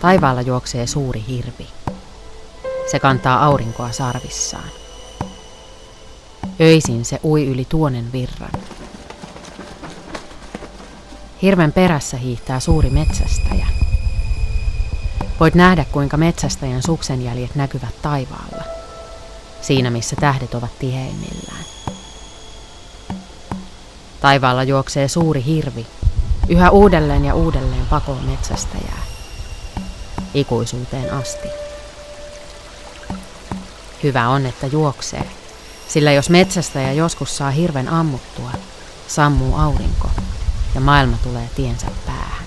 Taivaalla 0.00 0.40
juoksee 0.40 0.86
suuri 0.86 1.24
hirvi. 1.28 1.68
Se 2.90 2.98
kantaa 2.98 3.44
aurinkoa 3.44 3.92
sarvissaan. 3.92 4.68
Öisin 6.60 7.04
se 7.04 7.20
ui 7.24 7.46
yli 7.46 7.64
tuonen 7.64 8.12
virran. 8.12 8.50
Hirven 11.42 11.72
perässä 11.72 12.16
hiihtää 12.16 12.60
suuri 12.60 12.90
metsästäjä. 12.90 13.66
Voit 15.40 15.54
nähdä, 15.54 15.84
kuinka 15.92 16.16
metsästäjän 16.16 16.82
suksenjäljet 16.82 17.54
näkyvät 17.54 18.02
taivaalla. 18.02 18.64
Siinä, 19.62 19.90
missä 19.90 20.16
tähdet 20.16 20.54
ovat 20.54 20.78
tiheimmillään. 20.78 21.73
Taivaalla 24.24 24.62
juoksee 24.62 25.08
suuri 25.08 25.44
hirvi, 25.44 25.86
yhä 26.48 26.70
uudelleen 26.70 27.24
ja 27.24 27.34
uudelleen 27.34 27.86
pakoon 27.90 28.24
metsästäjää. 28.24 29.02
Ikuisuuteen 30.34 31.12
asti. 31.12 31.48
Hyvä 34.02 34.28
on, 34.28 34.46
että 34.46 34.66
juoksee, 34.66 35.28
sillä 35.88 36.12
jos 36.12 36.30
metsästäjä 36.30 36.92
joskus 36.92 37.36
saa 37.36 37.50
hirven 37.50 37.88
ammuttua, 37.88 38.50
sammuu 39.06 39.56
aurinko 39.56 40.10
ja 40.74 40.80
maailma 40.80 41.16
tulee 41.22 41.48
tiensä 41.56 41.86
päähän. 42.06 42.44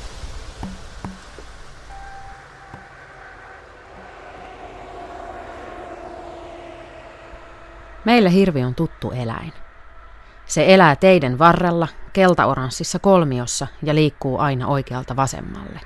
Meille 8.05 8.31
hirvi 8.31 8.63
on 8.63 8.75
tuttu 8.75 9.11
eläin. 9.11 9.53
Se 10.47 10.73
elää 10.73 10.95
teiden 10.95 11.39
varrella, 11.39 11.87
keltaoranssissa 12.13 12.99
kolmiossa 12.99 13.67
ja 13.83 13.95
liikkuu 13.95 14.39
aina 14.39 14.67
oikealta 14.67 15.15
vasemmalle. 15.15 15.79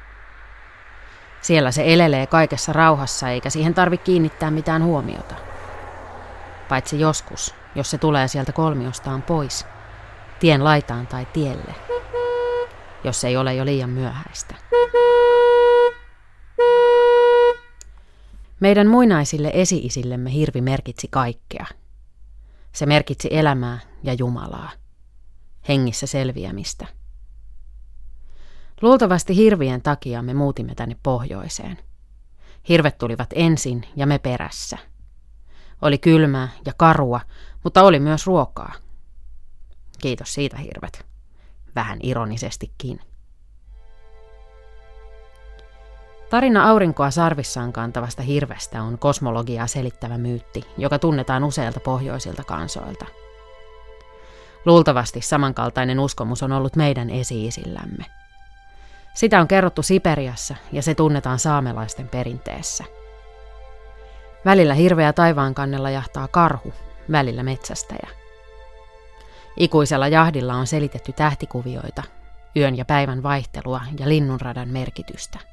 Siellä 1.42 1.72
se 1.72 1.94
elelee 1.94 2.28
kaikessa 2.28 2.73
rauhassa 2.73 3.30
eikä 3.30 3.50
siihen 3.50 3.73
tarvi 3.73 3.98
kiinnittää 3.98 4.52
mitään 4.52 4.84
huomiota. 4.84 5.36
Paitsi 6.70 7.00
joskus, 7.00 7.56
jos 7.76 7.92
se 7.92 7.98
tulee 7.98 8.28
sieltä 8.28 8.52
kolmiostaan 8.52 9.22
pois, 9.22 9.66
tien 10.39 10.64
laitaan 10.64 11.08
tai 11.08 11.28
tielle, 11.34 11.76
jos 13.04 13.23
ei 13.23 13.38
ole 13.38 13.54
jo 13.54 13.66
liian 13.66 13.89
myöhäistä. 13.89 14.56
Meidän 18.59 18.88
muinaisille 18.88 19.52
esi-isillemme 19.54 20.34
hirvi 20.34 20.62
merkitsi 20.62 21.08
kaikkea– 21.12 21.66
se 22.73 22.86
merkitsi 22.86 23.27
elämää 23.31 23.80
ja 24.03 24.14
Jumalaa, 24.14 24.69
hengissä 25.67 26.08
selviämistä. 26.08 26.88
Luultavasti 28.81 29.36
hirvien 29.36 29.81
takia 29.81 30.22
me 30.22 30.33
muutimme 30.33 30.75
tänne 30.75 30.95
pohjoiseen. 31.03 31.77
Hirvet 32.69 32.97
tulivat 32.97 33.30
ensin 33.36 33.83
ja 33.95 34.08
me 34.08 34.19
perässä. 34.19 34.77
Oli 35.81 35.97
kylmää 35.97 36.49
ja 36.66 36.73
karua, 36.77 37.22
mutta 37.64 37.83
oli 37.83 37.99
myös 37.99 38.27
ruokaa. 38.27 38.73
Kiitos 39.99 40.33
siitä, 40.33 40.58
hirvet. 40.58 41.05
Vähän 41.75 41.99
ironisestikin. 42.03 42.99
Tarina 46.32 46.70
aurinkoa 46.70 47.12
sarvissaan 47.12 47.74
kantavasta 47.74 48.22
hirvestä 48.24 48.82
on 48.84 48.98
kosmologiaa 49.00 49.68
selittävä 49.68 50.18
myytti, 50.18 50.64
joka 50.78 51.00
tunnetaan 51.00 51.44
useilta 51.44 51.80
pohjoisilta 51.80 52.44
kansoilta. 52.44 53.06
Luultavasti 54.66 55.22
samankaltainen 55.22 56.00
uskomus 56.00 56.44
on 56.44 56.52
ollut 56.52 56.76
meidän 56.76 57.10
esi-isillämme. 57.10 58.06
Sitä 59.14 59.42
on 59.42 59.48
kerrottu 59.48 59.83
Siperiassa 59.83 60.55
ja 60.72 60.82
se 60.82 60.95
tunnetaan 60.95 61.39
saamelaisten 61.39 62.08
perinteessä. 62.08 62.84
Välillä 64.45 64.73
hirveä 64.73 65.14
taivaan 65.14 65.54
kannella 65.54 65.89
jahtaa 65.89 66.28
karhu, 66.28 66.73
välillä 67.11 67.44
metsästäjä. 67.44 68.10
Ikuisella 69.58 70.08
jahdilla 70.08 70.54
on 70.54 70.67
selitetty 70.67 71.14
tähtikuvioita, 71.14 72.04
yön 72.55 72.78
ja 72.78 72.86
päivän 72.86 73.23
vaihtelua 73.23 73.82
ja 74.00 74.10
linnunradan 74.10 74.70
merkitystä– 74.70 75.39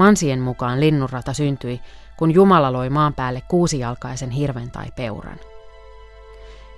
Mansien 0.00 0.40
mukaan 0.40 0.80
linnunrata 0.80 1.32
syntyi, 1.32 1.80
kun 2.16 2.34
Jumala 2.34 2.72
loi 2.72 2.90
maan 2.90 3.14
päälle 3.14 3.42
kuusijalkaisen 3.48 4.30
hirven 4.30 4.70
tai 4.70 4.86
peuran. 4.96 5.40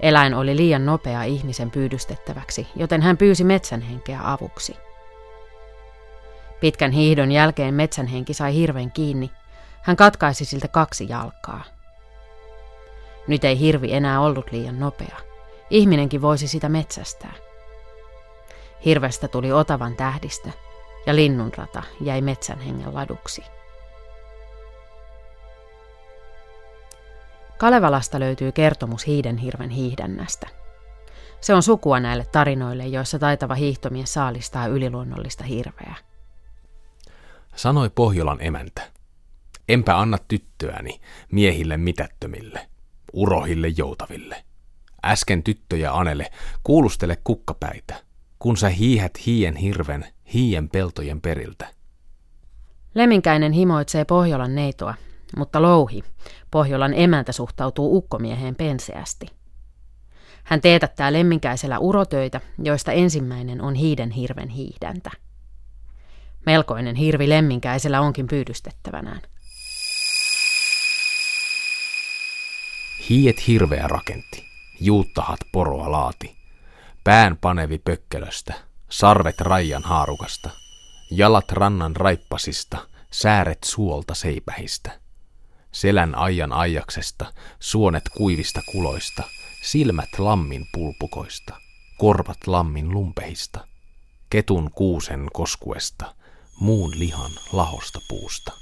Eläin 0.01 0.35
oli 0.35 0.57
liian 0.57 0.87
nopea 0.87 1.23
ihmisen 1.23 1.71
pyydystettäväksi, 1.71 2.69
joten 2.77 3.03
hän 3.03 3.17
pyysi 3.17 3.45
metsänhenkeä 3.45 4.21
avuksi. 4.25 4.77
Pitkän 6.61 6.93
hiihdon 6.93 7.33
jälkeen 7.33 7.75
metsänhenki 7.75 8.35
sai 8.35 8.55
hirven 8.55 8.91
kiinni. 8.91 9.31
Hän 9.83 9.97
katkaisi 9.97 10.45
siltä 10.45 10.69
kaksi 10.69 11.09
jalkaa. 11.09 11.65
Nyt 13.27 13.45
ei 13.45 13.59
hirvi 13.59 13.93
enää 13.95 14.21
ollut 14.21 14.53
liian 14.53 14.81
nopea. 14.81 15.17
Ihminenkin 15.71 16.23
voisi 16.23 16.49
sitä 16.49 16.69
metsästää. 16.69 17.33
Hirvestä 18.85 19.29
tuli 19.29 19.53
otavan 19.53 19.97
tähdistä, 19.97 20.51
ja 21.07 21.17
linnunrata 21.17 21.83
jäi 22.01 22.21
metsän 22.21 22.61
hengen 22.61 22.95
laduksi. 22.95 23.45
Kalevalasta 27.59 28.21
löytyy 28.21 28.53
kertomus 28.53 29.07
hiidenhirven 29.07 29.71
hiihdännästä. 29.71 30.49
Se 31.41 31.55
on 31.55 31.63
sukua 31.63 32.01
näille 32.01 32.25
tarinoille, 32.33 32.87
joissa 32.87 33.19
taitava 33.19 33.55
hiihtomies 33.55 34.15
saalistaa 34.15 34.67
yliluonnollista 34.67 35.45
hirveä. 35.45 35.95
Sanoi 37.57 37.91
Pohjolan 37.91 38.39
emäntä. 38.41 38.83
Enpä 39.69 39.99
anna 39.99 40.19
tyttöäni 40.29 41.01
miehille 41.33 41.77
mitättömille, 41.77 42.69
urohille 43.13 43.69
joutaville. 43.69 44.45
Äsken 45.05 45.43
tyttö 45.43 45.77
ja 45.77 45.99
Anele, 45.99 46.31
kuulustele 46.63 47.17
kukkapäitä, 47.25 47.95
kun 48.43 48.57
sä 48.57 48.69
hiihät 48.69 49.27
hien 49.27 49.57
hirven 49.57 50.07
hiien 50.35 50.69
peltojen 50.69 51.21
periltä. 51.21 51.69
Lemminkäinen 52.95 53.53
himoitsee 53.53 54.05
Pohjolan 54.05 54.55
neitoa, 54.55 54.95
mutta 55.37 55.63
louhi, 55.63 56.05
Pohjolan 56.51 56.95
emäntä 56.95 57.33
suhtautuu 57.33 57.97
ukkomieheen 57.97 58.55
penseästi. 58.55 59.27
Hän 60.45 60.61
teetättää 60.61 61.13
lemminkäisellä 61.13 61.79
urotöitä, 61.79 62.41
joista 62.63 62.93
ensimmäinen 62.93 63.61
on 63.61 63.75
hiiden 63.75 64.11
hirven 64.11 64.49
hiihdäntä. 64.49 65.11
Melkoinen 66.47 66.97
hirvi 66.97 67.29
lemminkäisellä 67.29 68.01
onkin 68.01 68.27
pyydystettävänään. 68.27 69.21
Hiet 73.09 73.47
hirveä 73.49 73.89
rakentti, 73.89 74.45
juuttahat 74.81 75.41
poroa 75.53 75.93
laati, 75.93 76.42
pään 77.05 77.37
panevi 77.37 77.79
pökkelöstä, 77.79 78.55
sarvet 78.89 79.41
raijan 79.41 79.83
haarukasta, 79.83 80.51
jalat 81.11 81.53
rannan 81.53 81.97
raippasista, 81.97 82.79
sääret 83.11 83.65
suolta 83.65 84.15
seipähistä, 84.15 85.01
selän 85.73 86.15
ajan 86.15 86.53
ajaksesta, 86.53 87.33
suonet 87.61 88.05
kuivista 88.17 88.61
kuloista, 88.73 89.23
silmät 89.63 90.19
lammin 90.19 90.67
pulpukoista, 90.75 91.55
korvat 91.99 92.47
lammin 92.47 92.91
lumpehista, 92.91 93.67
ketun 94.31 94.71
kuusen 94.75 95.29
koskuesta, 95.33 96.15
muun 96.61 96.91
lihan 96.99 97.31
lahosta 97.53 97.99
puusta. 98.09 98.53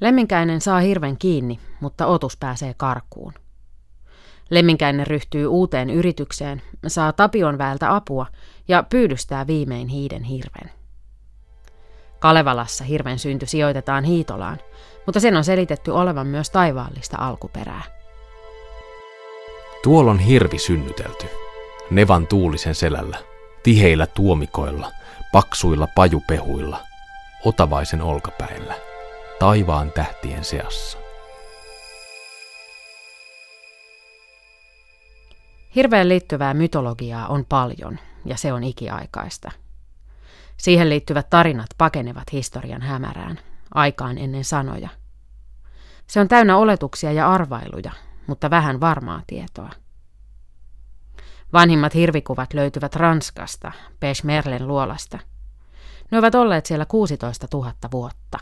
Lemminkäinen 0.00 0.60
saa 0.60 0.80
hirven 0.80 1.18
kiinni, 1.18 1.60
mutta 1.80 2.06
otus 2.06 2.36
pääsee 2.36 2.74
karkuun. 2.74 3.32
Lemminkäinen 4.50 5.06
ryhtyy 5.06 5.46
uuteen 5.46 5.90
yritykseen, 5.90 6.62
saa 6.86 7.12
Tapion 7.12 7.58
väeltä 7.58 7.94
apua 7.94 8.26
ja 8.68 8.82
pyydystää 8.82 9.46
viimein 9.46 9.88
hiiden 9.88 10.22
hirven. 10.24 10.70
Kalevalassa 12.18 12.84
hirven 12.84 13.18
synty 13.18 13.46
sijoitetaan 13.46 14.04
Hiitolaan, 14.04 14.58
mutta 15.06 15.20
sen 15.20 15.36
on 15.36 15.44
selitetty 15.44 15.90
olevan 15.90 16.26
myös 16.26 16.50
taivaallista 16.50 17.16
alkuperää. 17.20 17.82
Tuolla 19.82 20.10
on 20.10 20.18
hirvi 20.18 20.58
synnytelty. 20.58 21.26
Nevan 21.90 22.26
tuulisen 22.26 22.74
selällä, 22.74 23.18
tiheillä 23.62 24.06
tuomikoilla, 24.06 24.92
paksuilla 25.32 25.88
pajupehuilla, 25.94 26.80
otavaisen 27.44 28.02
olkapäillä, 28.02 28.74
taivaan 29.38 29.92
tähtien 29.92 30.44
seassa. 30.44 31.01
Hirveen 35.74 36.08
liittyvää 36.08 36.54
mytologiaa 36.54 37.26
on 37.26 37.44
paljon, 37.48 37.98
ja 38.24 38.36
se 38.36 38.52
on 38.52 38.64
ikiaikaista. 38.64 39.50
Siihen 40.56 40.88
liittyvät 40.88 41.30
tarinat 41.30 41.66
pakenevat 41.78 42.32
historian 42.32 42.82
hämärään, 42.82 43.38
aikaan 43.74 44.18
ennen 44.18 44.44
sanoja. 44.44 44.88
Se 46.06 46.20
on 46.20 46.28
täynnä 46.28 46.56
oletuksia 46.56 47.12
ja 47.12 47.30
arvailuja, 47.30 47.92
mutta 48.26 48.50
vähän 48.50 48.80
varmaa 48.80 49.22
tietoa. 49.26 49.70
Vanhimmat 51.52 51.94
hirvikuvat 51.94 52.54
löytyvät 52.54 52.96
Ranskasta, 52.96 53.72
Peshmerlen 54.00 54.68
luolasta. 54.68 55.18
Ne 56.10 56.18
ovat 56.18 56.34
olleet 56.34 56.66
siellä 56.66 56.86
16 56.86 57.46
000 57.52 57.72
vuotta. 57.92 58.38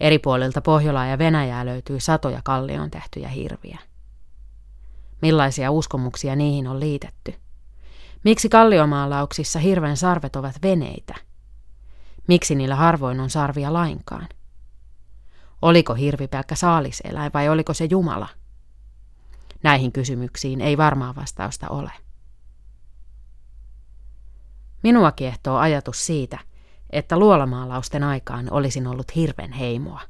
Eri 0.00 0.18
puolilta 0.18 0.60
Pohjolaa 0.60 1.06
ja 1.06 1.18
Venäjää 1.18 1.66
löytyy 1.66 2.00
satoja 2.00 2.40
kallioon 2.44 2.90
tehtyjä 2.90 3.28
hirviä. 3.28 3.78
Millaisia 5.24 5.70
uskomuksia 5.70 6.36
niihin 6.36 6.66
on 6.66 6.80
liitetty? 6.80 7.34
Miksi 8.24 8.48
kalliomaalauksissa 8.48 9.58
hirven 9.58 9.96
sarvet 9.96 10.36
ovat 10.36 10.62
veneitä? 10.62 11.14
Miksi 12.28 12.54
niillä 12.54 12.74
harvoin 12.74 13.20
on 13.20 13.30
sarvia 13.30 13.72
lainkaan? 13.72 14.28
Oliko 15.62 15.94
hirvi 15.94 16.28
pelkkä 16.28 16.54
saaliseläin 16.54 17.30
vai 17.34 17.48
oliko 17.48 17.74
se 17.74 17.84
Jumala? 17.90 18.28
Näihin 19.62 19.92
kysymyksiin 19.92 20.60
ei 20.60 20.76
varmaa 20.76 21.14
vastausta 21.14 21.68
ole. 21.68 21.90
Minua 24.82 25.12
kiehtoo 25.12 25.56
ajatus 25.56 26.06
siitä, 26.06 26.38
että 26.90 27.18
luolamaalausten 27.18 28.02
aikaan 28.02 28.48
olisin 28.50 28.86
ollut 28.86 29.16
hirven 29.16 29.52
heimoa. 29.52 30.00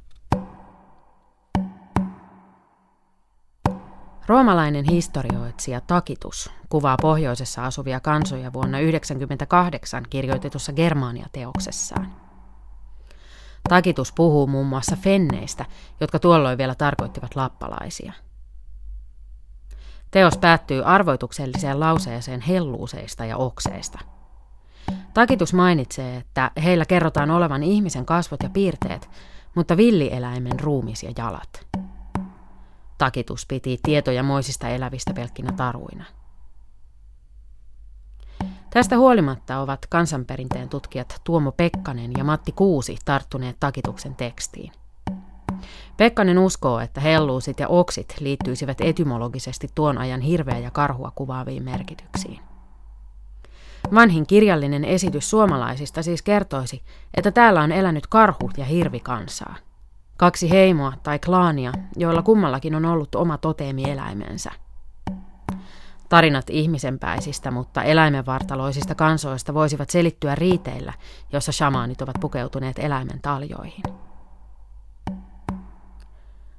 Roomalainen 4.27 4.85
historioitsija 4.85 5.81
Takitus 5.81 6.51
kuvaa 6.69 6.97
pohjoisessa 7.01 7.65
asuvia 7.65 7.99
kansoja 7.99 8.53
vuonna 8.53 8.77
1998 8.77 10.03
kirjoitetussa 10.09 10.73
Germania-teoksessaan. 10.73 12.13
Takitus 13.69 14.11
puhuu 14.11 14.47
muun 14.47 14.67
muassa 14.67 14.95
fenneistä, 14.95 15.65
jotka 15.99 16.19
tuolloin 16.19 16.57
vielä 16.57 16.75
tarkoittivat 16.75 17.35
lappalaisia. 17.35 18.13
Teos 20.11 20.37
päättyy 20.37 20.83
arvoitukselliseen 20.85 21.79
lauseeseen 21.79 22.41
helluuseista 22.41 23.25
ja 23.25 23.37
okseista. 23.37 23.99
Takitus 25.13 25.53
mainitsee, 25.53 26.17
että 26.17 26.51
heillä 26.63 26.85
kerrotaan 26.85 27.31
olevan 27.31 27.63
ihmisen 27.63 28.05
kasvot 28.05 28.43
ja 28.43 28.49
piirteet, 28.49 29.09
mutta 29.55 29.77
villieläimen 29.77 30.59
ruumis 30.59 31.03
ja 31.03 31.11
jalat. 31.17 31.84
Takitus 32.97 33.45
piti 33.45 33.79
tietoja 33.83 34.23
moisista 34.23 34.69
elävistä 34.69 35.13
pelkkinä 35.13 35.51
taruina. 35.51 36.05
Tästä 38.69 38.97
huolimatta 38.97 39.59
ovat 39.59 39.85
kansanperinteen 39.89 40.69
tutkijat 40.69 41.21
Tuomo 41.23 41.51
Pekkanen 41.51 42.11
ja 42.17 42.23
Matti 42.23 42.51
Kuusi 42.51 42.97
tarttuneet 43.05 43.55
takituksen 43.59 44.15
tekstiin. 44.15 44.71
Pekkanen 45.97 46.39
uskoo, 46.39 46.79
että 46.79 47.01
helluusit 47.01 47.59
ja 47.59 47.67
oksit 47.67 48.15
liittyisivät 48.19 48.81
etymologisesti 48.81 49.67
tuon 49.75 49.97
ajan 49.97 50.21
hirveä 50.21 50.57
ja 50.57 50.71
karhua 50.71 51.11
kuvaaviin 51.15 51.63
merkityksiin. 51.63 52.39
Vanhin 53.93 54.27
kirjallinen 54.27 54.85
esitys 54.85 55.29
suomalaisista 55.29 56.03
siis 56.03 56.21
kertoisi, 56.21 56.83
että 57.13 57.31
täällä 57.31 57.61
on 57.61 57.71
elänyt 57.71 58.07
karhu 58.07 58.49
ja 58.57 58.65
hirvi 58.65 58.99
kansaa. 58.99 59.55
Kaksi 60.17 60.49
heimoa 60.49 60.93
tai 61.03 61.19
klaania, 61.19 61.71
joilla 61.97 62.21
kummallakin 62.21 62.75
on 62.75 62.85
ollut 62.85 63.15
oma 63.15 63.37
toteemieläimensä. 63.37 64.51
Tarinat 66.09 66.49
ihmisenpäisistä, 66.49 67.51
mutta 67.51 67.83
eläimenvartaloisista 67.83 68.95
kansoista 68.95 69.53
voisivat 69.53 69.89
selittyä 69.89 70.35
riiteillä, 70.35 70.93
jossa 71.31 71.51
shamaanit 71.51 72.01
ovat 72.01 72.15
pukeutuneet 72.19 72.79
eläimen 72.79 73.21
taljoihin. 73.21 73.83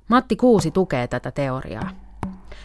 Matti 0.09 0.37
Kuusi 0.37 0.70
tukee 0.70 1.06
tätä 1.06 1.31
teoriaa. 1.31 1.91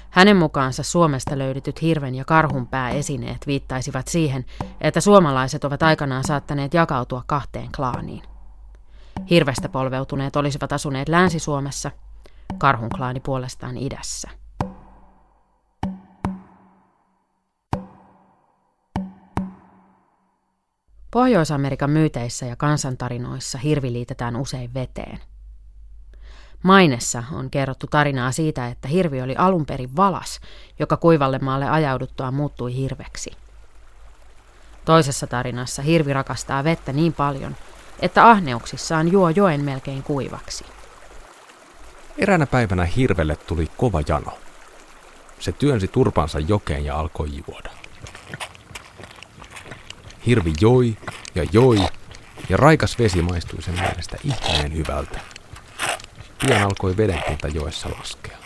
Hänen 0.09 0.37
mukaansa 0.37 0.83
Suomesta 0.83 1.37
löydetyt 1.37 1.81
hirven 1.81 2.15
ja 2.15 2.25
karhun 2.25 2.67
pääesineet 2.67 3.47
viittaisivat 3.47 4.07
siihen, 4.07 4.45
että 4.81 5.01
suomalaiset 5.01 5.63
ovat 5.63 5.83
aikanaan 5.83 6.23
saattaneet 6.23 6.73
jakautua 6.73 7.23
kahteen 7.25 7.69
klaaniin. 7.75 8.30
Hirvestä 9.29 9.69
polveutuneet 9.69 10.35
olisivat 10.35 10.73
asuneet 10.73 11.09
Länsi-Suomessa, 11.09 11.91
karhun 12.57 12.89
klaani 12.89 13.19
puolestaan 13.19 13.77
idässä. 13.77 14.29
Pohjois-Amerikan 21.11 21.89
myyteissä 21.89 22.45
ja 22.45 22.55
kansantarinoissa 22.55 23.57
hirvi 23.57 23.93
liitetään 23.93 24.35
usein 24.35 24.73
veteen. 24.73 25.19
Mainessa 26.63 27.23
on 27.31 27.49
kerrottu 27.49 27.87
tarinaa 27.87 28.31
siitä, 28.31 28.67
että 28.67 28.87
hirvi 28.87 29.21
oli 29.21 29.35
alun 29.35 29.65
perin 29.65 29.95
valas, 29.95 30.39
joka 30.79 30.97
kuivalle 30.97 31.39
maalle 31.39 31.69
ajauduttua 31.69 32.31
muuttui 32.31 32.75
hirveksi. 32.75 33.31
Toisessa 34.85 35.27
tarinassa 35.27 35.81
hirvi 35.81 36.13
rakastaa 36.13 36.63
vettä 36.63 36.93
niin 36.93 37.13
paljon, 37.13 37.55
että 38.01 38.29
ahneuksissaan 38.29 39.11
juo 39.11 39.29
joen 39.29 39.63
melkein 39.63 40.03
kuivaksi. 40.03 40.65
Eräänä 42.17 42.45
päivänä 42.45 42.85
hirvelle 42.85 43.35
tuli 43.35 43.67
kova 43.77 44.01
jano. 44.07 44.37
Se 45.39 45.51
työnsi 45.51 45.87
turpansa 45.87 46.39
jokeen 46.39 46.85
ja 46.85 46.99
alkoi 46.99 47.29
juoda. 47.47 47.69
Hirvi 50.25 50.53
joi 50.61 50.97
ja 51.35 51.45
joi, 51.51 51.77
ja 52.49 52.57
raikas 52.57 52.99
vesi 52.99 53.21
maistui 53.21 53.61
sen 53.61 53.73
mielestä 53.73 54.17
ihmeen 54.23 54.73
hyvältä. 54.73 55.19
Pian 56.45 56.61
alkoi 56.61 56.97
vedenpinta 56.97 57.47
joessa 57.47 57.89
laskea. 57.89 58.37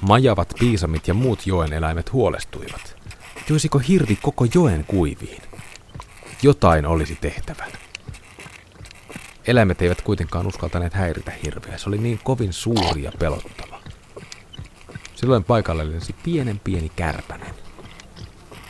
Majavat 0.00 0.54
piisamit 0.58 1.08
ja 1.08 1.14
muut 1.14 1.46
joen 1.46 1.72
eläimet 1.72 2.12
huolestuivat. 2.12 2.96
Joisiko 3.48 3.78
hirvi 3.78 4.18
koko 4.22 4.46
joen 4.54 4.84
kuiviin? 4.84 5.42
Jotain 6.42 6.86
olisi 6.86 7.18
tehtävä. 7.20 7.66
Eläimet 9.46 9.82
eivät 9.82 10.02
kuitenkaan 10.02 10.46
uskaltaneet 10.46 10.94
häiritä 10.94 11.32
hirveä. 11.44 11.78
Se 11.78 11.88
oli 11.88 11.98
niin 11.98 12.20
kovin 12.24 12.52
suuri 12.52 13.02
ja 13.02 13.12
pelottava. 13.18 13.80
Silloin 15.14 15.44
paikalle 15.44 15.90
lensi 15.90 16.14
pienen 16.22 16.60
pieni 16.64 16.88
kärpänen. 16.96 17.54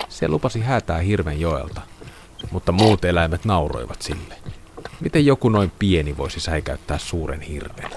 Se 0.08 0.28
lupasi 0.28 0.60
häätää 0.60 0.98
hirven 0.98 1.40
joelta, 1.40 1.80
mutta 2.50 2.72
muut 2.72 3.04
eläimet 3.04 3.44
nauroivat 3.44 4.02
sille. 4.02 4.34
Miten 5.00 5.26
joku 5.26 5.48
noin 5.48 5.72
pieni 5.78 6.16
voisi 6.16 6.40
säikäyttää 6.40 6.98
suuren 6.98 7.40
hirven? 7.40 7.90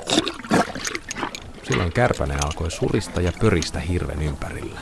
Silloin 1.63 1.93
kärpänen 1.93 2.45
alkoi 2.45 2.71
surista 2.71 3.21
ja 3.21 3.31
pöristä 3.39 3.79
hirven 3.79 4.21
ympärillä. 4.21 4.79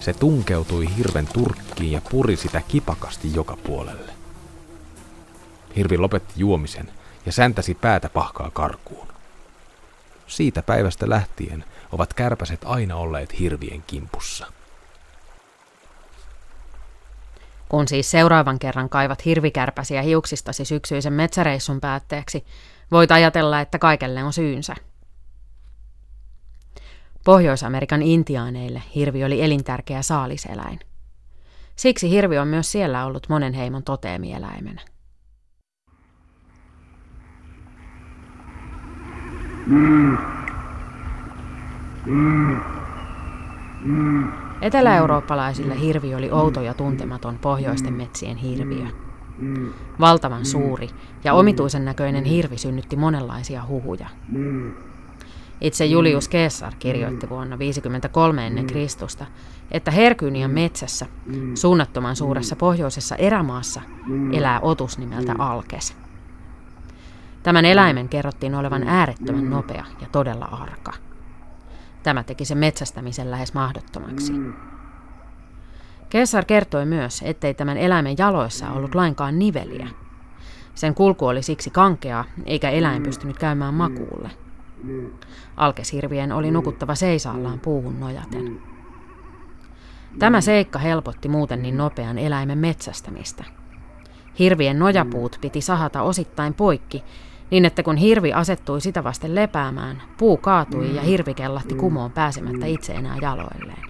Se 0.00 0.12
tunkeutui 0.12 0.96
hirven 0.96 1.26
turkkiin 1.26 1.92
ja 1.92 2.00
puri 2.10 2.36
sitä 2.36 2.62
kipakasti 2.68 3.34
joka 3.34 3.56
puolelle. 3.56 4.12
Hirvi 5.76 5.98
lopetti 5.98 6.34
juomisen 6.36 6.88
ja 7.26 7.32
säntäsi 7.32 7.74
päätä 7.74 8.08
pahkaa 8.08 8.50
karkuun. 8.50 9.08
Siitä 10.26 10.62
päivästä 10.62 11.10
lähtien 11.10 11.64
ovat 11.92 12.14
kärpäset 12.14 12.60
aina 12.64 12.96
olleet 12.96 13.38
hirvien 13.38 13.82
kimpussa. 13.86 14.46
Kun 17.68 17.88
siis 17.88 18.10
seuraavan 18.10 18.58
kerran 18.58 18.88
kaivat 18.88 19.24
hirvikärpäsiä 19.24 20.02
hiuksistasi 20.02 20.64
syksyisen 20.64 21.12
metsäreissun 21.12 21.80
päätteeksi, 21.80 22.44
voit 22.90 23.12
ajatella, 23.12 23.60
että 23.60 23.78
kaikelle 23.78 24.24
on 24.24 24.32
syynsä. 24.32 24.74
Pohjois-Amerikan 27.24 28.02
intiaaneille 28.02 28.82
hirvi 28.94 29.24
oli 29.24 29.42
elintärkeä 29.42 30.02
saaliseläin. 30.02 30.80
Siksi 31.76 32.10
hirvi 32.10 32.38
on 32.38 32.48
myös 32.48 32.72
siellä 32.72 33.04
ollut 33.04 33.28
monen 33.28 33.52
heimon 33.52 33.82
toteemieläimenä. 33.82 34.80
Etelä-eurooppalaisille 44.62 45.80
hirvi 45.80 46.14
oli 46.14 46.30
outo 46.30 46.60
ja 46.60 46.74
tuntematon 46.74 47.38
pohjoisten 47.38 47.92
metsien 47.92 48.36
hirviö. 48.36 48.86
Valtavan 50.00 50.46
suuri 50.46 50.88
ja 51.24 51.34
omituisen 51.34 51.84
näköinen 51.84 52.24
hirvi 52.24 52.58
synnytti 52.58 52.96
monenlaisia 52.96 53.66
huhuja. 53.68 54.08
Itse 55.60 55.84
Julius 55.84 56.28
Caesar 56.28 56.72
kirjoitti 56.78 57.28
vuonna 57.28 57.58
53 57.58 58.46
ennen 58.46 58.66
Kristusta, 58.66 59.26
että 59.70 59.90
Herkynian 59.90 60.50
metsässä, 60.50 61.06
suunnattoman 61.54 62.16
suuressa 62.16 62.56
pohjoisessa 62.56 63.16
erämaassa, 63.16 63.80
elää 64.32 64.60
otus 64.60 64.98
nimeltä 64.98 65.34
Alkes. 65.38 66.01
Tämän 67.42 67.64
eläimen 67.64 68.08
kerrottiin 68.08 68.54
olevan 68.54 68.88
äärettömän 68.88 69.50
nopea 69.50 69.84
ja 70.00 70.06
todella 70.12 70.44
arka. 70.44 70.92
Tämä 72.02 72.22
teki 72.24 72.44
sen 72.44 72.58
metsästämisen 72.58 73.30
lähes 73.30 73.54
mahdottomaksi. 73.54 74.32
Kesar 76.10 76.44
kertoi 76.44 76.86
myös, 76.86 77.22
ettei 77.24 77.54
tämän 77.54 77.76
eläimen 77.76 78.14
jaloissa 78.18 78.70
ollut 78.70 78.94
lainkaan 78.94 79.38
niveliä. 79.38 79.88
Sen 80.74 80.94
kulku 80.94 81.26
oli 81.26 81.42
siksi 81.42 81.70
kankeaa, 81.70 82.24
eikä 82.46 82.70
eläin 82.70 83.02
pystynyt 83.02 83.38
käymään 83.38 83.74
makuulle. 83.74 84.30
Alkeshirvien 85.56 86.32
oli 86.32 86.50
nukuttava 86.50 86.94
seisaallaan 86.94 87.60
puuhun 87.60 88.00
nojaten. 88.00 88.60
Tämä 90.18 90.40
seikka 90.40 90.78
helpotti 90.78 91.28
muuten 91.28 91.62
niin 91.62 91.76
nopean 91.76 92.18
eläimen 92.18 92.58
metsästämistä. 92.58 93.44
Hirvien 94.38 94.78
nojapuut 94.78 95.38
piti 95.40 95.60
sahata 95.60 96.02
osittain 96.02 96.54
poikki, 96.54 97.04
niin 97.52 97.64
että 97.64 97.82
kun 97.82 97.96
hirvi 97.96 98.32
asettui 98.32 98.80
sitä 98.80 99.04
vasten 99.04 99.34
lepäämään, 99.34 100.02
puu 100.18 100.36
kaatui 100.36 100.96
ja 100.96 101.02
hirvi 101.02 101.34
kellahti 101.34 101.74
kumoon 101.74 102.12
pääsemättä 102.12 102.66
itse 102.66 102.92
enää 102.92 103.16
jaloilleen. 103.22 103.82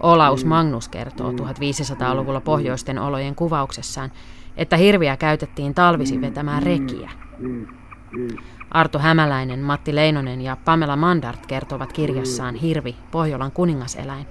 Olaus 0.00 0.44
Magnus 0.44 0.88
kertoo 0.88 1.30
1500-luvulla 1.32 2.40
pohjoisten 2.40 2.98
olojen 2.98 3.34
kuvauksessaan, 3.34 4.12
että 4.56 4.76
hirviä 4.76 5.16
käytettiin 5.16 5.74
talvisin 5.74 6.20
vetämään 6.20 6.62
rekiä. 6.62 7.10
Arto 8.70 8.98
Hämäläinen, 8.98 9.60
Matti 9.60 9.94
Leinonen 9.94 10.40
ja 10.40 10.56
Pamela 10.64 10.96
Mandart 10.96 11.46
kertovat 11.46 11.92
kirjassaan 11.92 12.54
Hirvi, 12.54 12.96
Pohjolan 13.10 13.52
kuningaseläin, 13.52 14.26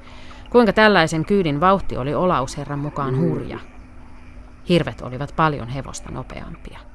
kuinka 0.50 0.74
tällaisen 0.74 1.26
kyydin 1.26 1.60
vauhti 1.60 1.98
oli 1.98 2.14
Olausherran 2.14 2.80
mukaan 2.80 3.20
hurja. 3.20 3.60
Hirvet 4.70 5.02
olivat 5.02 5.34
paljon 5.36 5.68
hevosta 5.68 6.12
nopeampia. 6.12 6.93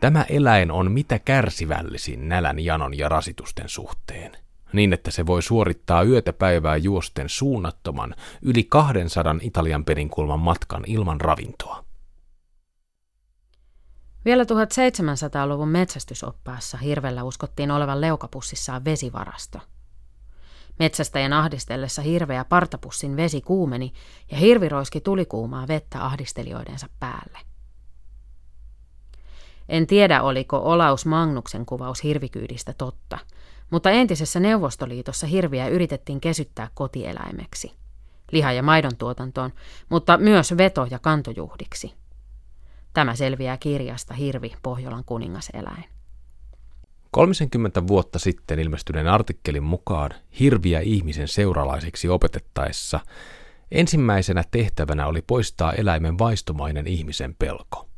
Tämä 0.00 0.24
eläin 0.28 0.70
on 0.70 0.92
mitä 0.92 1.18
kärsivällisin 1.18 2.28
nälän, 2.28 2.60
janon 2.60 2.98
ja 2.98 3.08
rasitusten 3.08 3.68
suhteen, 3.68 4.32
niin 4.72 4.92
että 4.92 5.10
se 5.10 5.26
voi 5.26 5.42
suorittaa 5.42 6.02
yötä 6.02 6.32
päivää 6.32 6.76
juosten 6.76 7.28
suunnattoman 7.28 8.14
yli 8.42 8.64
200 8.64 9.36
Italian 9.40 9.84
perinkulman 9.84 10.40
matkan 10.40 10.84
ilman 10.86 11.20
ravintoa. 11.20 11.84
Vielä 14.24 14.42
1700-luvun 14.44 15.68
metsästysoppaassa 15.68 16.78
hirvellä 16.78 17.22
uskottiin 17.24 17.70
olevan 17.70 18.00
leukapussissaan 18.00 18.84
vesivarasto. 18.84 19.58
Metsästäjän 20.78 21.32
ahdistellessa 21.32 22.02
hirveä 22.02 22.44
partapussin 22.44 23.16
vesi 23.16 23.40
kuumeni 23.40 23.92
ja 24.30 24.36
hirviroiski 24.36 25.00
tuli 25.00 25.24
kuumaa 25.24 25.68
vettä 25.68 26.04
ahdistelijoidensa 26.04 26.88
päälle. 27.00 27.38
En 29.68 29.86
tiedä, 29.86 30.22
oliko 30.22 30.58
Olaus 30.58 31.06
Magnuksen 31.06 31.66
kuvaus 31.66 32.02
hirvikyydistä 32.02 32.72
totta, 32.72 33.18
mutta 33.70 33.90
entisessä 33.90 34.40
Neuvostoliitossa 34.40 35.26
hirviä 35.26 35.68
yritettiin 35.68 36.20
kesyttää 36.20 36.70
kotieläimeksi. 36.74 37.72
Liha- 38.32 38.52
ja 38.52 38.62
maidon 38.62 38.96
tuotantoon, 38.96 39.52
mutta 39.88 40.18
myös 40.18 40.56
veto- 40.56 40.86
ja 40.90 40.98
kantojuhdiksi. 40.98 41.94
Tämä 42.92 43.14
selviää 43.14 43.56
kirjasta 43.56 44.14
Hirvi, 44.14 44.52
Pohjolan 44.62 45.04
kuningaseläin. 45.04 45.84
30 47.10 47.86
vuotta 47.86 48.18
sitten 48.18 48.58
ilmestyneen 48.58 49.08
artikkelin 49.08 49.62
mukaan 49.62 50.10
hirviä 50.40 50.80
ihmisen 50.80 51.28
seuralaisiksi 51.28 52.08
opetettaessa 52.08 53.00
ensimmäisenä 53.70 54.44
tehtävänä 54.50 55.06
oli 55.06 55.22
poistaa 55.22 55.72
eläimen 55.72 56.18
vaistomainen 56.18 56.86
ihmisen 56.86 57.34
pelko. 57.38 57.88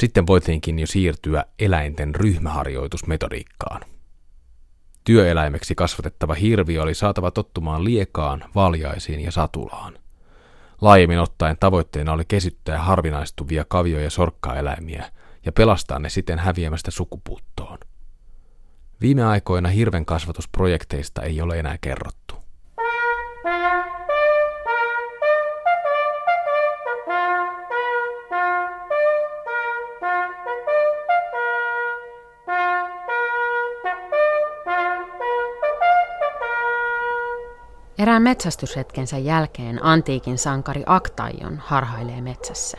Sitten 0.00 0.26
voitiinkin 0.26 0.78
jo 0.78 0.86
siirtyä 0.86 1.44
eläinten 1.58 2.14
ryhmäharjoitusmetodiikkaan. 2.14 3.80
Työeläimeksi 5.04 5.74
kasvatettava 5.74 6.34
hirvi 6.34 6.78
oli 6.78 6.94
saatava 6.94 7.30
tottumaan 7.30 7.84
liekaan, 7.84 8.44
valjaisiin 8.54 9.20
ja 9.20 9.32
satulaan. 9.32 9.98
Laajemmin 10.80 11.18
ottaen 11.18 11.56
tavoitteena 11.60 12.12
oli 12.12 12.24
kesyttää 12.28 12.78
harvinaistuvia 12.78 13.64
kavio- 13.68 14.00
ja 14.00 14.10
sorkkaeläimiä 14.10 15.12
ja 15.46 15.52
pelastaa 15.52 15.98
ne 15.98 16.08
siten 16.08 16.38
häviämästä 16.38 16.90
sukupuuttoon. 16.90 17.78
Viime 19.00 19.24
aikoina 19.24 19.68
hirven 19.68 20.06
kasvatusprojekteista 20.06 21.22
ei 21.22 21.40
ole 21.40 21.58
enää 21.58 21.78
kerrottu. 21.80 22.34
Erään 38.00 38.22
metsästyshetkensä 38.22 39.18
jälkeen 39.18 39.84
antiikin 39.84 40.38
sankari 40.38 40.82
Aktaion 40.86 41.58
harhailee 41.58 42.20
metsässä. 42.20 42.78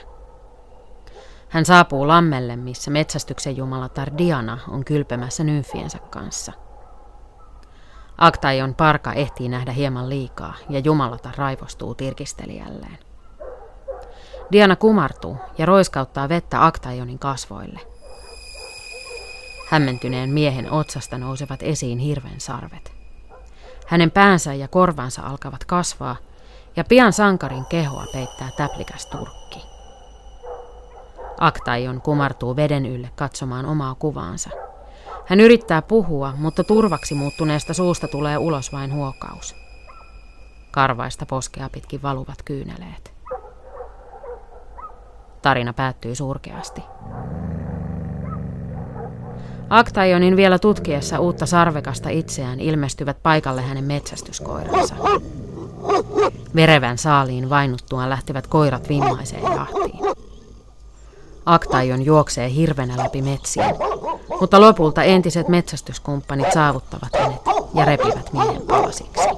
Hän 1.50 1.66
saapuu 1.66 2.08
lammelle, 2.08 2.56
missä 2.56 2.92
metsästyksen 2.92 3.58
jumalatar 3.58 4.12
Diana 4.18 4.58
on 4.68 4.86
kylpemässä 4.86 5.44
nymfiensä 5.44 5.98
kanssa. 6.00 6.52
Aktaion 8.18 8.76
parka 8.76 9.14
ehtii 9.14 9.50
nähdä 9.50 9.72
hieman 9.72 10.10
liikaa 10.10 10.54
ja 10.70 10.80
jumalatar 10.80 11.34
raivostuu 11.38 11.96
tirkistelijälleen. 11.96 12.98
Diana 14.52 14.76
kumartuu 14.76 15.38
ja 15.58 15.66
roiskauttaa 15.66 16.30
vettä 16.30 16.66
Aktaionin 16.66 17.20
kasvoille. 17.20 17.80
Hämmentyneen 19.70 20.30
miehen 20.30 20.72
otsasta 20.72 21.18
nousevat 21.18 21.64
esiin 21.64 22.00
hirven 22.00 22.40
sarvet. 22.40 23.01
Hänen 23.92 24.12
päänsä 24.12 24.54
ja 24.54 24.68
korvansa 24.68 25.22
alkavat 25.22 25.66
kasvaa, 25.66 26.16
ja 26.76 26.84
pian 26.84 27.14
sankarin 27.14 27.66
kehoa 27.66 28.06
peittää 28.14 28.50
täplikäs 28.58 29.06
turkki. 29.06 29.64
Aktaion 31.40 32.02
kumartuu 32.02 32.56
veden 32.56 32.86
ylle 32.86 33.10
katsomaan 33.16 33.66
omaa 33.66 33.96
kuvaansa. 33.96 34.50
Hän 35.26 35.40
yrittää 35.40 35.82
puhua, 35.82 36.34
mutta 36.38 36.64
turvaksi 36.64 37.16
muuttuneesta 37.16 37.74
suusta 37.74 38.08
tulee 38.08 38.38
ulos 38.38 38.74
vain 38.74 38.94
huokaus. 38.94 39.56
Karvaista 40.72 41.26
poskea 41.26 41.70
pitkin 41.72 42.02
valuvat 42.02 42.42
kyyneleet. 42.46 43.14
Tarina 45.42 45.74
päättyy 45.74 46.16
surkeasti. 46.16 46.82
Aktajonin 49.72 50.36
vielä 50.36 50.60
tutkiessa 50.60 51.20
uutta 51.20 51.46
sarvekasta 51.46 52.10
itseään 52.10 52.60
ilmestyvät 52.60 53.18
paikalle 53.24 53.62
hänen 53.62 53.84
metsästyskoiransa. 53.84 54.96
Verevän 56.56 56.98
saaliin 56.98 57.50
vainuttuaan 57.50 58.10
lähtevät 58.10 58.48
koirat 58.48 58.90
vimmaiseen 58.90 59.44
jahtiin. 59.44 60.00
Aktajon 61.46 62.06
juoksee 62.06 62.54
hirvenä 62.54 62.98
läpi 62.98 63.22
metsien, 63.22 63.76
mutta 64.40 64.62
lopulta 64.62 65.04
entiset 65.04 65.48
metsästyskumppanit 65.48 66.52
saavuttavat 66.54 67.10
hänet 67.20 67.42
ja 67.74 67.86
repivät 67.86 68.34
miehen 68.34 68.62
palasiksi. 68.62 69.30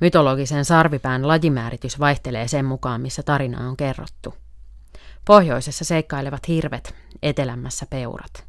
Mytologisen 0.00 0.64
sarvipään 0.64 1.28
lajimääritys 1.28 2.00
vaihtelee 2.00 2.48
sen 2.48 2.64
mukaan, 2.64 3.00
missä 3.00 3.22
tarina 3.22 3.68
on 3.68 3.76
kerrottu. 3.76 4.34
Pohjoisessa 5.24 5.84
seikkailevat 5.84 6.48
hirvet, 6.48 6.94
etelämmässä 7.22 7.86
peurat. 7.90 8.46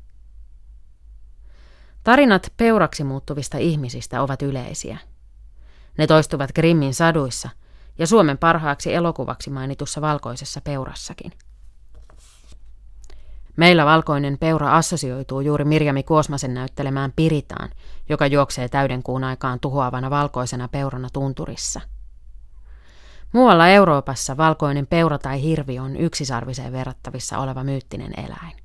Tarinat 2.04 2.54
peuraksi 2.58 3.04
muuttuvista 3.04 3.58
ihmisistä 3.58 4.22
ovat 4.22 4.42
yleisiä. 4.42 4.98
Ne 5.98 6.08
toistuvat 6.08 6.52
Grimmin 6.52 6.94
saduissa 6.94 7.50
ja 7.98 8.08
Suomen 8.08 8.38
parhaaksi 8.38 8.94
elokuvaksi 8.94 9.50
mainitussa 9.50 10.02
valkoisessa 10.02 10.62
peurassakin. 10.62 11.32
Meillä 13.58 13.86
valkoinen 13.86 14.38
peura 14.38 14.76
assosioituu 14.76 15.42
juuri 15.42 15.66
Mirjami 15.66 16.04
Kuosmasen 16.04 16.54
näyttelemään 16.54 17.14
Piritaan, 17.16 17.70
joka 18.10 18.28
juoksee 18.28 18.70
täydenkuun 18.70 19.24
aikaan 19.24 19.60
tuhoavana 19.60 20.10
valkoisena 20.10 20.68
peurana 20.68 21.08
tunturissa. 21.14 21.82
Muualla 23.34 23.68
Euroopassa 23.68 24.38
valkoinen 24.38 24.88
peura 24.88 25.18
tai 25.18 25.42
hirvi 25.42 25.80
on 25.80 25.98
yksisarviseen 25.98 26.74
verrattavissa 26.74 27.38
oleva 27.38 27.64
myyttinen 27.64 28.14
eläin. 28.20 28.58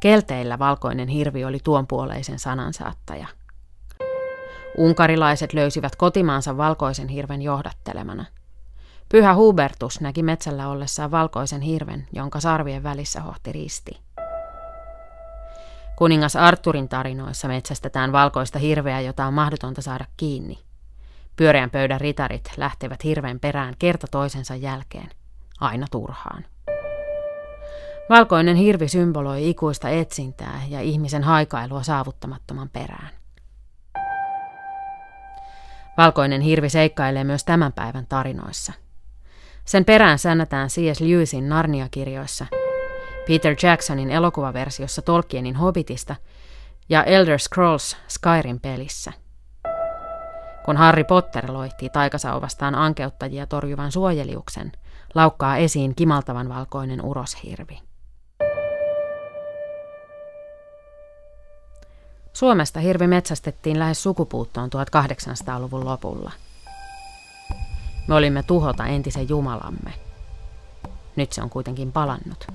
Kelteillä 0.00 0.58
valkoinen 0.58 1.08
hirvi 1.08 1.44
oli 1.44 1.58
tuonpuoleisen 1.64 2.38
sanansaattaja. 2.38 3.26
Unkarilaiset 4.78 5.52
löysivät 5.52 5.96
kotimaansa 5.96 6.56
valkoisen 6.56 7.08
hirven 7.08 7.42
johdattelemana– 7.42 8.24
Pyhä 9.08 9.34
Hubertus 9.34 10.00
näki 10.00 10.22
metsällä 10.22 10.68
ollessaan 10.68 11.10
valkoisen 11.10 11.60
hirven, 11.60 12.06
jonka 12.12 12.40
sarvien 12.40 12.82
välissä 12.82 13.20
hohti 13.20 13.52
risti. 13.52 14.00
Kuningas 15.96 16.36
Arturin 16.36 16.88
tarinoissa 16.88 17.48
metsästetään 17.48 18.12
valkoista 18.12 18.58
hirveä, 18.58 19.00
jota 19.00 19.26
on 19.26 19.34
mahdotonta 19.34 19.82
saada 19.82 20.04
kiinni. 20.16 20.58
Pyöreän 21.36 21.70
pöydän 21.70 22.00
ritarit 22.00 22.50
lähtevät 22.56 23.04
hirven 23.04 23.40
perään 23.40 23.74
kerta 23.78 24.06
toisensa 24.10 24.56
jälkeen, 24.56 25.10
aina 25.60 25.86
turhaan. 25.90 26.44
Valkoinen 28.08 28.56
hirvi 28.56 28.88
symboloi 28.88 29.50
ikuista 29.50 29.88
etsintää 29.88 30.62
ja 30.68 30.80
ihmisen 30.80 31.24
haikailua 31.24 31.82
saavuttamattoman 31.82 32.68
perään. 32.68 33.10
Valkoinen 35.96 36.40
hirvi 36.40 36.68
seikkailee 36.68 37.24
myös 37.24 37.44
tämän 37.44 37.72
päivän 37.72 38.06
tarinoissa. 38.08 38.72
Sen 39.66 39.84
perään 39.84 40.18
säännätään 40.18 40.68
C.S. 40.68 41.00
Lewisin 41.00 41.48
Narnia-kirjoissa, 41.48 42.46
Peter 43.26 43.56
Jacksonin 43.62 44.10
elokuvaversiossa 44.10 45.02
Tolkienin 45.02 45.56
Hobbitista 45.56 46.16
ja 46.88 47.04
Elder 47.04 47.38
Scrolls 47.38 47.96
Skyrim 48.08 48.60
pelissä. 48.60 49.12
Kun 50.64 50.76
Harry 50.76 51.04
Potter 51.04 51.52
loihtii 51.52 51.90
taikasauvastaan 51.90 52.74
ankeuttajia 52.74 53.46
torjuvan 53.46 53.92
suojeliuksen, 53.92 54.72
laukkaa 55.14 55.56
esiin 55.56 55.94
kimaltavan 55.94 56.48
valkoinen 56.48 57.04
uroshirvi. 57.04 57.78
Suomesta 62.32 62.80
hirvi 62.80 63.06
metsästettiin 63.06 63.78
lähes 63.78 64.02
sukupuuttoon 64.02 64.70
1800-luvun 64.70 65.84
lopulla. 65.84 66.32
Me 68.06 68.14
olimme 68.14 68.42
tuhota 68.42 68.86
entisen 68.86 69.28
jumalamme. 69.28 69.92
Nyt 71.16 71.32
se 71.32 71.42
on 71.42 71.50
kuitenkin 71.50 71.92
palannut. 71.92 72.46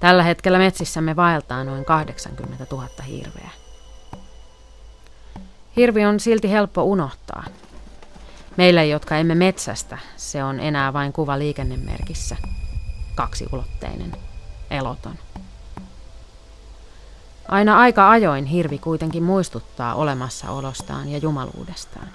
Tällä 0.00 0.22
hetkellä 0.22 0.58
metsissämme 0.58 1.16
vaeltaa 1.16 1.64
noin 1.64 1.84
80 1.84 2.66
000 2.70 2.88
hirveä. 3.06 3.50
Hirvi 5.76 6.04
on 6.04 6.20
silti 6.20 6.50
helppo 6.50 6.82
unohtaa. 6.82 7.44
Meille, 8.56 8.86
jotka 8.86 9.16
emme 9.16 9.34
metsästä, 9.34 9.98
se 10.16 10.44
on 10.44 10.60
enää 10.60 10.92
vain 10.92 11.12
kuva 11.12 11.38
liikennemerkissä. 11.38 12.36
Kaksiulotteinen, 13.14 14.12
eloton. 14.70 15.14
Aina 17.48 17.78
aika 17.78 18.10
ajoin 18.10 18.44
hirvi 18.44 18.78
kuitenkin 18.78 19.22
muistuttaa 19.22 19.94
olemassaolostaan 19.94 21.08
ja 21.08 21.18
jumaluudestaan. 21.18 22.08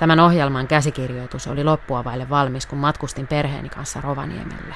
Tämän 0.00 0.20
ohjelman 0.20 0.66
käsikirjoitus 0.66 1.46
oli 1.46 1.64
loppua 1.64 2.04
vaille 2.04 2.28
valmis, 2.30 2.66
kun 2.66 2.78
matkustin 2.78 3.26
perheeni 3.26 3.68
kanssa 3.68 4.00
Rovaniemelle. 4.00 4.74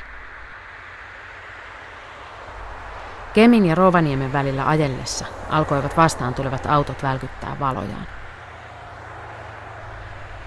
Kemin 3.35 3.66
ja 3.66 3.75
Rovaniemen 3.75 4.33
välillä 4.33 4.69
ajellessa 4.69 5.26
alkoivat 5.50 5.97
vastaan 5.97 6.35
tulevat 6.35 6.66
autot 6.66 7.02
välkyttää 7.02 7.57
valojaan. 7.61 8.07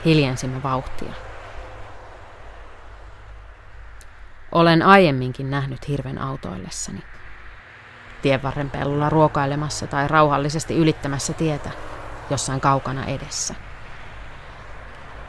Hiljensimme 0.05 0.63
vauhtia. 0.63 1.13
Olen 4.51 4.81
aiemminkin 4.81 5.51
nähnyt 5.51 5.87
hirven 5.87 6.21
autoillessani. 6.21 7.03
Tienvarren 8.21 8.69
pellolla 8.69 9.09
ruokailemassa 9.09 9.87
tai 9.87 10.07
rauhallisesti 10.07 10.77
ylittämässä 10.77 11.33
tietä 11.33 11.69
jossain 12.29 12.61
kaukana 12.61 13.05
edessä. 13.05 13.66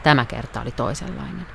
Tämä 0.03 0.25
kerta 0.25 0.61
oli 0.61 0.71
toisenlainen. 0.71 1.45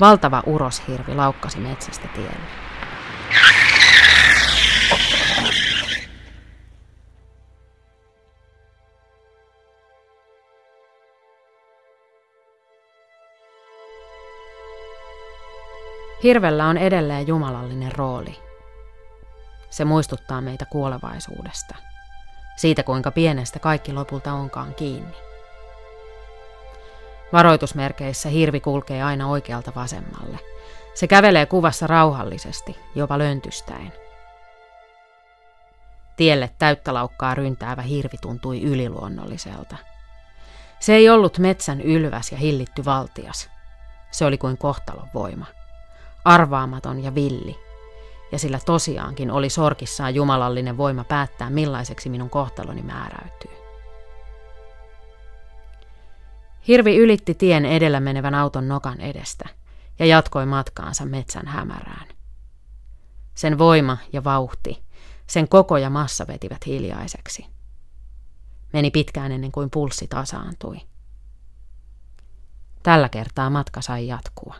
Valtava 0.00 0.42
uroshirvi 0.46 1.14
laukkasi 1.14 1.58
metsästä 1.58 2.08
tielle. 2.08 2.70
Hirvellä 16.22 16.66
on 16.66 16.78
edelleen 16.78 17.26
jumalallinen 17.26 17.92
rooli. 17.92 18.38
Se 19.70 19.84
muistuttaa 19.84 20.40
meitä 20.40 20.66
kuolevaisuudesta, 20.66 21.74
siitä 22.56 22.82
kuinka 22.82 23.10
pienestä 23.10 23.58
kaikki 23.58 23.92
lopulta 23.92 24.32
onkaan 24.32 24.74
kiinni. 24.74 25.29
Varoitusmerkeissä 27.32 28.28
hirvi 28.28 28.60
kulkee 28.60 29.02
aina 29.02 29.28
oikealta 29.28 29.72
vasemmalle. 29.76 30.38
Se 30.94 31.06
kävelee 31.06 31.46
kuvassa 31.46 31.86
rauhallisesti, 31.86 32.76
jopa 32.94 33.18
löntystäen. 33.18 33.92
Tielle 36.16 36.50
täyttä 36.58 36.94
laukkaa 36.94 37.34
ryntäävä 37.34 37.82
hirvi 37.82 38.16
tuntui 38.20 38.62
yliluonnolliselta. 38.62 39.76
Se 40.80 40.94
ei 40.94 41.08
ollut 41.08 41.38
metsän 41.38 41.80
ylväs 41.80 42.32
ja 42.32 42.38
hillitty 42.38 42.84
valtias. 42.84 43.50
Se 44.10 44.24
oli 44.24 44.38
kuin 44.38 44.58
kohtalon 44.58 45.08
voima. 45.14 45.46
Arvaamaton 46.24 47.04
ja 47.04 47.14
villi. 47.14 47.58
Ja 48.32 48.38
sillä 48.38 48.58
tosiaankin 48.66 49.30
oli 49.30 49.50
sorkissaan 49.50 50.14
jumalallinen 50.14 50.76
voima 50.76 51.04
päättää, 51.04 51.50
millaiseksi 51.50 52.08
minun 52.08 52.30
kohtaloni 52.30 52.82
määräytyy. 52.82 53.69
Hirvi 56.68 56.96
ylitti 56.96 57.34
tien 57.34 57.64
edellä 57.64 58.00
menevän 58.00 58.34
auton 58.34 58.68
nokan 58.68 59.00
edestä 59.00 59.48
ja 59.98 60.06
jatkoi 60.06 60.46
matkaansa 60.46 61.04
metsän 61.04 61.46
hämärään. 61.46 62.08
Sen 63.34 63.58
voima 63.58 63.98
ja 64.12 64.24
vauhti, 64.24 64.82
sen 65.26 65.48
koko 65.48 65.76
ja 65.76 65.90
massa 65.90 66.26
vetivät 66.26 66.66
hiljaiseksi. 66.66 67.46
Meni 68.72 68.90
pitkään 68.90 69.32
ennen 69.32 69.52
kuin 69.52 69.70
pulssi 69.70 70.06
tasaantui. 70.08 70.76
Tällä 72.82 73.08
kertaa 73.08 73.50
matka 73.50 73.80
sai 73.82 74.06
jatkua. 74.06 74.54